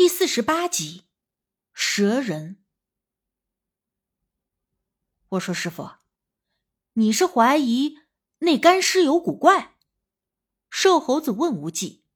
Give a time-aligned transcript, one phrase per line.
[0.00, 1.02] 第四十八集，
[1.74, 2.64] 蛇人。
[5.28, 5.90] 我说师傅，
[6.94, 7.98] 你是怀疑
[8.38, 9.76] 那干尸有古怪？
[10.70, 12.06] 瘦猴子问无忌。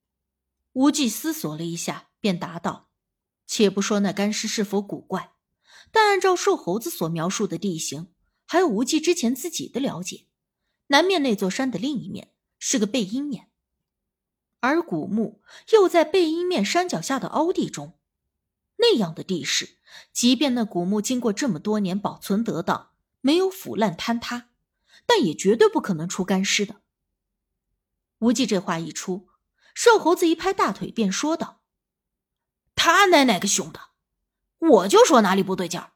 [0.72, 2.88] 无忌思索了一下，便答道
[3.46, 5.34] ：“且不说那干尸是否古怪，
[5.92, 8.14] 但按照瘦猴子所描述的地形，
[8.46, 10.26] 还有无忌之前自己的了解，
[10.86, 13.50] 南面那座山的另一面是个背阴面。”
[14.64, 15.42] 而古墓
[15.72, 17.98] 又在背阴面山脚下的凹地中，
[18.76, 19.76] 那样的地势，
[20.12, 22.90] 即便那古墓经过这么多年保存得当，
[23.20, 24.48] 没有腐烂坍塌，
[25.06, 26.76] 但也绝对不可能出干尸的。
[28.20, 29.28] 无忌这话一出，
[29.74, 31.60] 瘦猴子一拍大腿，便说道
[32.74, 33.80] ：“他奶奶个熊的！
[34.58, 35.92] 我就说哪里不对劲儿！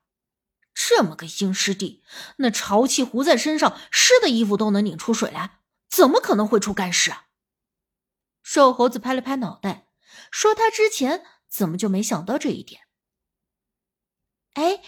[0.75, 2.03] 这么个阴湿地，
[2.37, 7.25] 那潮气糊在身上，湿的衣服都能拧出水来，怎么可能会出干尸啊？”
[8.51, 9.91] 瘦猴子拍了拍脑袋，
[10.31, 12.81] 说：“他之前怎么就没想到这一点？”
[14.57, 14.83] 哎，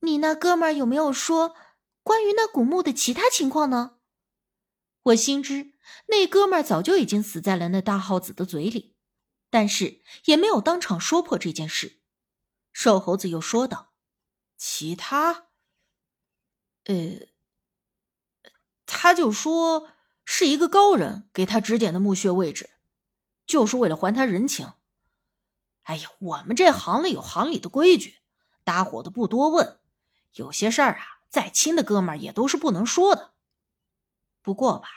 [0.00, 1.54] 你那哥们儿有没有说
[2.02, 3.98] 关于那古墓的其他情况呢？
[5.02, 5.74] 我心知
[6.06, 8.96] 那哥们儿早就已经死在了那大耗子的嘴里，
[9.50, 12.00] 但是也没有当场说破这件事。
[12.72, 13.92] 瘦猴子又说道
[14.56, 15.48] ：“其他……
[16.84, 17.28] 呃，
[18.86, 19.90] 他就说
[20.24, 22.70] 是一个高人给他指点的墓穴位置。”
[23.46, 24.72] 就是为了还他人情。
[25.82, 28.20] 哎呀，我们这行里有行里的规矩，
[28.64, 29.78] 搭伙的不多问。
[30.34, 33.34] 有些事儿啊，再亲的哥们儿也都是不能说的。
[34.40, 34.88] 不过吧，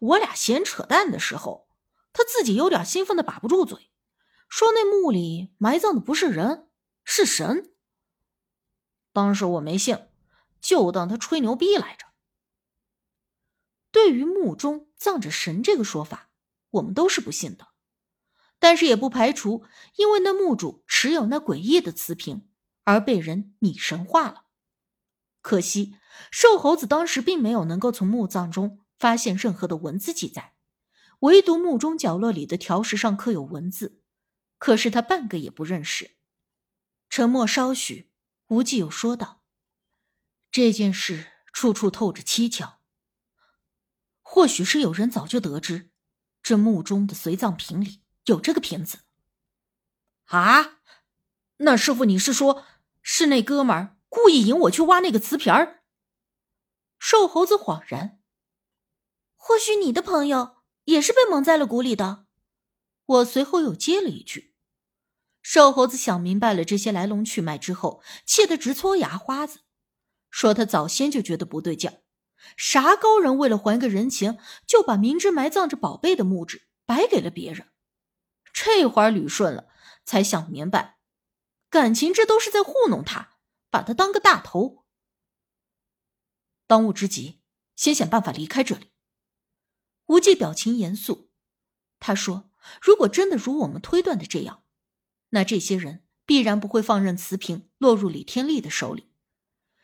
[0.00, 1.68] 我俩闲扯淡的时候，
[2.12, 3.90] 他自己有点兴奋的把不住嘴，
[4.48, 6.70] 说那墓里埋葬的不是人，
[7.04, 7.74] 是神。
[9.12, 10.08] 当时我没信，
[10.60, 12.06] 就当他吹牛逼来着。
[13.92, 16.30] 对于墓中葬着神这个说法，
[16.70, 17.68] 我们都是不信的。
[18.64, 19.62] 但是也不排除，
[19.96, 22.48] 因为那墓主持有那诡异的瓷瓶，
[22.84, 24.46] 而被人拟神化了。
[25.42, 25.98] 可惜
[26.30, 30.54] 瘦猴子当时并没有能够从墓葬中发现任何的文字记载，
[31.18, 34.00] 唯独墓中角落里的条石上刻有文字，
[34.56, 36.16] 可是他半个也不认识。
[37.10, 38.10] 沉默稍许，
[38.46, 39.42] 无忌又说道
[40.50, 42.80] ：“这件事处处透着蹊跷，
[44.22, 45.90] 或许是有人早就得知，
[46.42, 48.98] 这墓中的随葬品里。”有这个瓶子，
[50.26, 50.78] 啊？
[51.58, 52.64] 那师傅，你是说，
[53.02, 55.82] 是那哥们儿故意引我去挖那个瓷瓶儿？
[56.98, 58.18] 瘦猴子恍然，
[59.36, 62.26] 或许你的朋友也是被蒙在了鼓里的。
[63.04, 64.54] 我随后又接了一句。
[65.42, 69.60] 瘦猴子想明白了这些来龙去脉之后，气得直搓牙花子，
[70.30, 72.00] 说他早先就觉得不对劲，
[72.56, 77.68] 啥高人为了还个人情，就把明知埋葬着宝贝的墓志白给了别人。
[78.54, 79.68] 这会儿捋顺了，
[80.04, 80.98] 才想明白，
[81.68, 83.36] 感情这都是在糊弄他，
[83.68, 84.86] 把他当个大头。
[86.68, 87.42] 当务之急，
[87.74, 88.92] 先想办法离开这里。
[90.06, 91.30] 无忌表情严肃，
[91.98, 94.62] 他说：“如果真的如我们推断的这样，
[95.30, 99.10] 那这些人必然不会放任瓷瓶落入李天利的手里。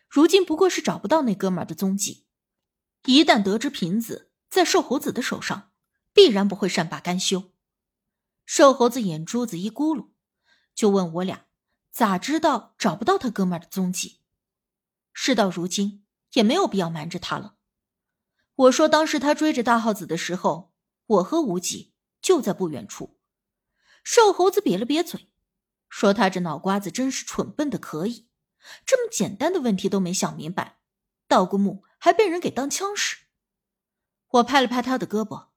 [0.09, 2.27] 如今不过是找不到那哥们儿的踪迹，
[3.05, 5.73] 一旦得知瓶子在瘦猴子的手上，
[6.13, 7.51] 必然不会善罢甘休。”
[8.53, 10.09] 瘦猴子眼珠子一咕噜，
[10.75, 11.47] 就问我俩
[11.93, 14.23] 咋知道找不到他哥们儿的踪迹。
[15.13, 17.55] 事到如今，也没有必要瞒着他了。
[18.57, 20.75] 我说，当时他追着大耗子的时候，
[21.07, 23.21] 我和无忌就在不远处。
[24.03, 25.31] 瘦猴子瘪了瘪嘴，
[25.89, 28.29] 说：“他这脑瓜子真是蠢笨的可以，
[28.85, 30.81] 这么简单的问题都没想明白，
[31.29, 33.27] 盗个墓还被人给当枪使。”
[34.27, 35.51] 我拍了拍他的胳膊，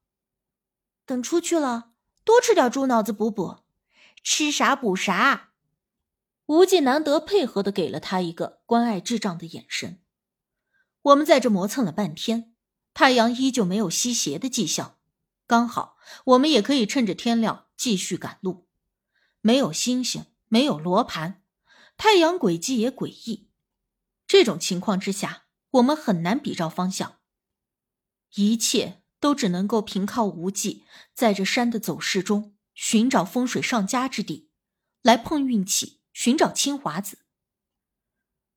[1.04, 1.93] 等出去了。
[2.24, 3.58] 多吃点猪脑子补补，
[4.22, 5.50] 吃啥补啥。
[6.46, 10.00] 无忌难得配合的给了他一个关爱智障的眼神。
[11.02, 12.54] 我们在这磨蹭了半天，
[12.92, 14.98] 太阳依旧没有西斜的迹象。
[15.46, 18.66] 刚好我们也可以趁着天亮继续赶路。
[19.42, 21.42] 没有星星，没有罗盘，
[21.98, 23.50] 太阳轨迹也诡异。
[24.26, 27.18] 这种情况之下，我们很难比照方向。
[28.34, 29.03] 一切。
[29.24, 30.84] 都只能够凭靠无忌
[31.14, 34.50] 在这山的走势中寻找风水上佳之地，
[35.00, 37.20] 来碰运气，寻找青华子。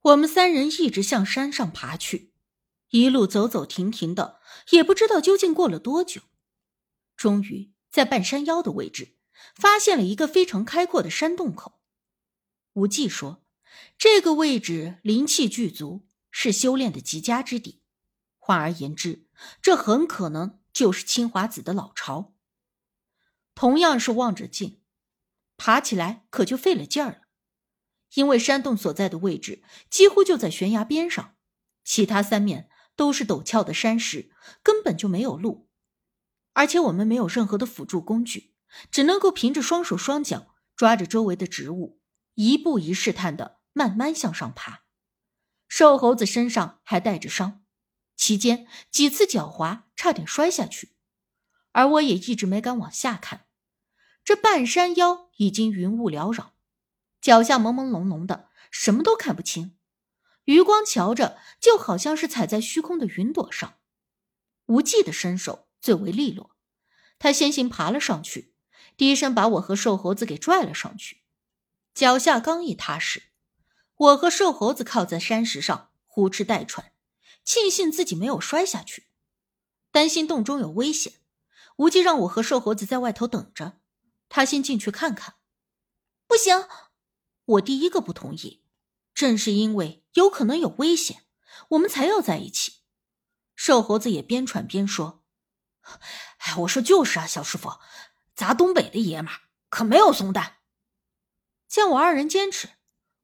[0.02, 2.34] 我们三人一直向山上爬去，
[2.90, 4.42] 一路走走停停的，
[4.72, 6.24] 也不知道究竟过了多久。
[7.16, 9.16] 终于在半山腰的位置，
[9.56, 11.80] 发现了一个非常开阔的山洞口。
[12.74, 13.46] 无忌说
[13.98, 17.84] ：“这个位置灵气具足，是修炼的极佳之地。
[18.48, 19.28] 换而言之。”
[19.62, 22.34] 这很可能就是清华子的老巢。
[23.54, 24.82] 同样是望着镜，
[25.58, 27.22] 爬起来可就费了劲儿了。
[28.14, 31.36] 因为山洞所在的位置几乎就在悬崖边上，
[31.84, 34.32] 其他三面都是陡峭的山石，
[34.64, 35.70] 根本就没有路。
[36.54, 38.56] 而且我们没有任何的辅助工具，
[38.90, 42.00] 只能够凭着双手双脚抓着周围的植物，
[42.36, 44.84] 一步一试探的慢慢向上爬。
[45.68, 47.64] 瘦猴子身上还带着伤，
[48.28, 50.92] 期间几次脚滑，差点摔下去。
[51.72, 53.46] 而我也一直没敢往下看，
[54.22, 56.54] 这半山腰已经云雾缭绕。
[57.22, 59.78] 脚下朦朦胧胧的，什么都看不清。
[60.44, 63.76] 余光瞧着，就好像是踩在虚空的云朵上。
[64.66, 66.58] 无忌的身手最为利落，
[67.18, 68.54] 他先行爬了上去，
[68.98, 71.22] 低声把我和瘦猴子给拽了上去。
[71.94, 73.24] 脚下刚一踏实，
[73.96, 76.92] 我和瘦猴子靠在山石上，呼哧带喘，
[77.48, 79.08] 庆幸自己没有摔下去。
[79.90, 81.22] 担心洞中有危险，
[81.78, 83.80] 无忌让我和瘦猴子在外头等着，
[84.28, 85.36] 他先进去看看。
[86.28, 86.68] 不行。
[87.46, 88.66] 我第一个不同意，
[89.14, 91.24] 正是因为有可能有危险，
[91.70, 92.82] 我们才要在一起。
[93.56, 95.24] 瘦猴子也边喘边说
[96.40, 97.80] ：“哎，我说就是啊，小师傅，
[98.36, 99.32] 咱东北的爷们
[99.70, 100.58] 可没有怂蛋。”
[101.70, 102.72] 见我二人坚持，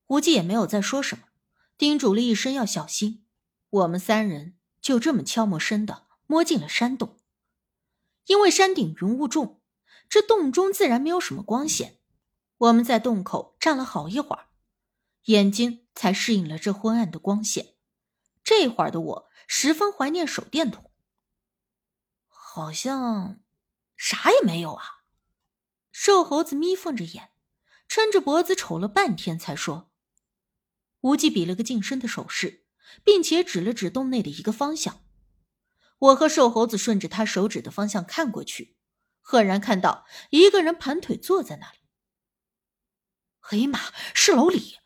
[0.08, 1.25] 无忌也没有再说什么，
[1.78, 3.23] 叮嘱了一声要小心。
[3.74, 7.18] 我们三人就这么悄没声的摸进了山洞。
[8.25, 9.62] 因为山顶云雾重，
[10.08, 12.00] 这洞中自然没有什么光线。
[12.58, 14.50] 我们在洞口站了好一会儿，
[15.24, 17.74] 眼睛才适应了这昏暗的光线。
[18.44, 20.92] 这会儿的我十分怀念手电筒，
[22.28, 23.40] 好像
[23.98, 24.84] 啥也没有啊。
[25.92, 27.31] 瘦猴子眯缝着眼，
[27.88, 29.92] 撑着脖子瞅了半天，才说
[31.02, 32.62] ：“无忌比了个近身的手势，
[33.04, 35.01] 并且指了指洞内的一个方向。
[36.00, 38.75] 我和瘦猴子顺着他手指的方向看过去，
[39.22, 41.80] 赫然看到一个人盘腿坐在那里。”
[43.40, 43.80] 黑马
[44.13, 44.78] 是老李，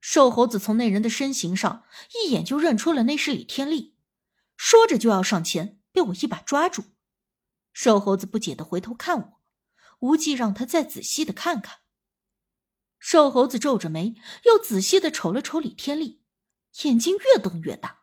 [0.00, 1.84] 瘦猴子从那人的身形上
[2.14, 3.94] 一眼就认出了那是李天利，
[4.56, 6.84] 说着就要上前，被我一把抓住。
[7.72, 9.40] 瘦猴子不解的回头看我，
[10.00, 11.80] 无忌让他再仔细的看看。
[12.98, 14.14] 瘦猴子皱着眉，
[14.44, 16.23] 又仔细的瞅了瞅李天利，
[16.82, 18.00] 眼睛越瞪越大，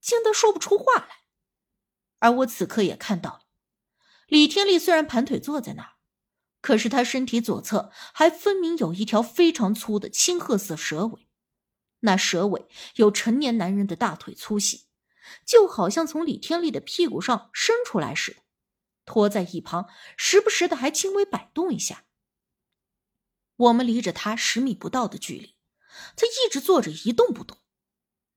[0.00, 1.24] 惊得说不出话来。
[2.18, 3.42] 而我此刻也看到了，
[4.26, 5.90] 李天利虽然盘腿坐在那儿。
[6.60, 11.28] 可是他身体左侧还分明有一条非常粗的青褐色蛇尾，
[12.00, 14.86] 那蛇尾有成年男人的大腿粗细，
[15.44, 18.38] 就好像从李天利的屁股上伸出来似的，
[19.04, 22.06] 拖在一旁，时不时的还轻微摆动一下。
[23.56, 25.56] 我们离着他十米不到的距离，
[26.16, 27.58] 他一直坐着一动不动，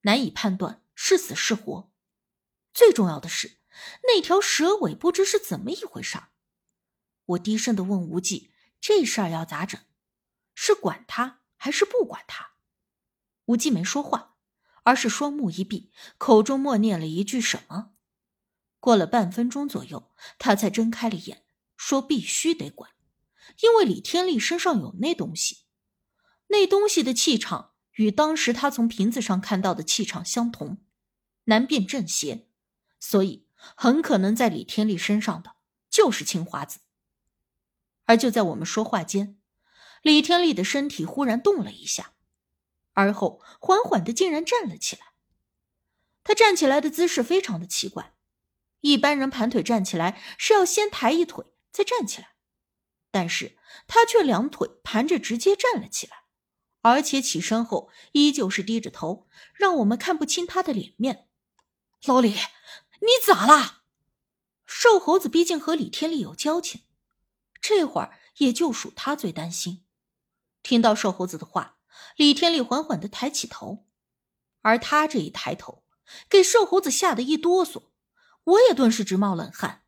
[0.07, 1.91] 难以判断是死是活。
[2.73, 3.57] 最重要的是，
[4.03, 6.17] 那条蛇尾不知是怎么一回事。
[7.25, 9.81] 我低声的问无忌：“这事儿要咋整？
[10.55, 12.51] 是管他还是不管他？”
[13.47, 14.37] 无忌没说话，
[14.83, 17.91] 而是双目一闭，口中默念了一句什么。
[18.79, 21.43] 过了半分钟左右，他才睁开了眼，
[21.75, 22.91] 说：“必须得管，
[23.59, 25.65] 因为李天利身上有那东西，
[26.47, 30.77] 那东西的气场与当时他从瓶子上看到的气场相同，
[31.43, 32.47] 难辨正邪，
[32.99, 35.55] 所以很可能在李天利身上的
[35.89, 36.79] 就是青花子。”
[38.05, 39.37] 而就在我们说话间，
[40.01, 42.13] 李天利的身体忽然动了一下，
[42.93, 45.07] 而后缓缓的竟然站了起来。
[46.23, 48.13] 他站起来的姿势非常的奇怪，
[48.81, 52.35] 一般人盘腿站起来是要先抬一腿再站起来，
[53.09, 53.57] 但是
[53.87, 56.23] 他却两腿盘着直接站了起来，
[56.87, 61.27] 而且起身后依旧是低着头，让我们看不清他的脸面。
[62.05, 63.81] 老李，你咋了？
[64.65, 66.83] 瘦猴子毕竟和李天利有交情。
[67.59, 69.83] 这会儿也就属他最担心。
[70.63, 71.77] 听到瘦猴子的话，
[72.15, 73.85] 李天利缓缓的抬起头，
[74.61, 75.83] 而他这一抬头，
[76.29, 77.83] 给瘦猴子吓得一哆嗦，
[78.45, 79.83] 我也顿时直冒冷汗。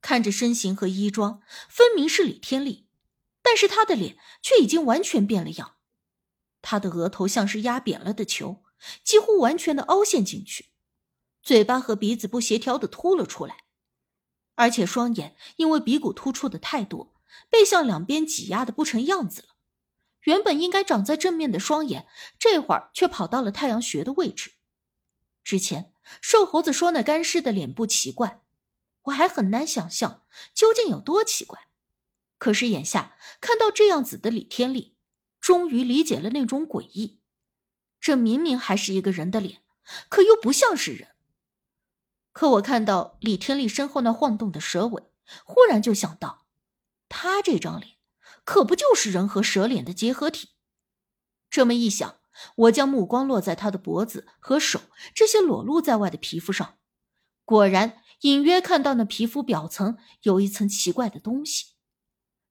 [0.00, 2.86] 看着身形和衣装，分明是李天利，
[3.42, 5.76] 但是他的脸却已经完全变了样。
[6.62, 8.62] 他的额头像是压扁了的球，
[9.04, 10.70] 几乎完全的凹陷进去，
[11.42, 13.64] 嘴巴和鼻子不协调的凸了出来。
[14.54, 17.14] 而且双眼因为鼻骨突出的太多，
[17.50, 19.48] 被向两边挤压的不成样子了。
[20.22, 22.06] 原本应该长在正面的双眼，
[22.38, 24.52] 这会儿却跑到了太阳穴的位置。
[25.42, 28.42] 之前瘦猴子说那干尸的脸部奇怪，
[29.04, 30.22] 我还很难想象
[30.54, 31.66] 究竟有多奇怪。
[32.38, 34.91] 可是眼下看到这样子的李天利，
[35.42, 37.18] 终于理解了那种诡异。
[38.00, 39.62] 这明明还是一个人的脸，
[40.08, 41.08] 可又不像是人。
[42.32, 45.02] 可我看到李天利身后那晃动的蛇尾，
[45.44, 46.46] 忽然就想到，
[47.08, 47.96] 他这张脸
[48.44, 50.50] 可不就是人和蛇脸的结合体？
[51.50, 52.16] 这么一想，
[52.54, 54.80] 我将目光落在他的脖子和手
[55.14, 56.78] 这些裸露在外的皮肤上，
[57.44, 61.72] 果然隐约看到那皮肤表层有一层奇怪的东西。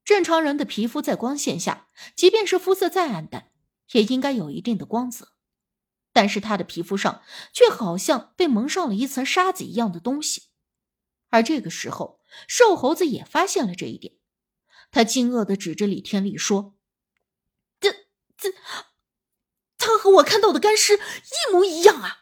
[0.04, 3.52] 正常人的皮肤在光线下，即便是肤色再暗淡，
[3.92, 5.34] 也应该有一定的光泽，
[6.12, 7.22] 但是他的皮肤上
[7.54, 10.50] 却好像被蒙上了一层沙子一样的东西。
[11.30, 14.16] 而这个时候，瘦猴子也发现了这一点，
[14.92, 16.76] 他惊愕的指着李天利说
[17.80, 17.92] ：“这、
[18.36, 18.54] 这……”
[19.78, 22.21] 他和我看到的干尸一模一样啊！